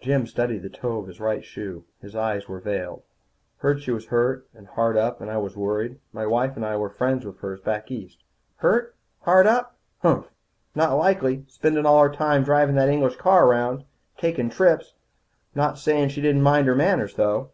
Jim 0.00 0.28
studied 0.28 0.62
the 0.62 0.68
toe 0.70 0.98
of 1.00 1.08
his 1.08 1.18
right 1.18 1.44
shoe. 1.44 1.84
His 2.00 2.14
eyes 2.14 2.46
were 2.48 2.60
veiled. 2.60 3.02
"I 3.58 3.62
heard 3.62 3.82
she 3.82 3.90
was 3.90 4.06
hurt, 4.06 4.48
and 4.54 4.68
hard 4.68 4.96
up, 4.96 5.20
and 5.20 5.28
I 5.28 5.38
was 5.38 5.56
worried. 5.56 5.98
My 6.12 6.24
wife 6.24 6.54
and 6.54 6.64
I 6.64 6.76
were 6.76 6.88
friends 6.88 7.24
of 7.26 7.36
hers 7.40 7.60
back 7.60 7.90
east." 7.90 8.22
"Hurt, 8.58 8.94
hard 9.22 9.48
up? 9.48 9.76
Humph! 10.02 10.30
Not 10.76 10.92
likely, 10.94 11.44
spendin' 11.48 11.84
all 11.84 12.00
her 12.00 12.14
time 12.14 12.44
drivin' 12.44 12.76
that 12.76 12.88
English 12.88 13.16
car 13.16 13.48
around. 13.48 13.82
Takin' 14.18 14.50
trips. 14.50 14.94
I'm 15.56 15.62
not 15.62 15.78
sayin' 15.80 16.08
she 16.08 16.20
didn't 16.20 16.42
mind 16.42 16.68
her 16.68 16.76
manners, 16.76 17.14
though." 17.16 17.50